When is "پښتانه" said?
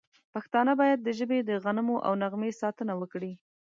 0.33-0.71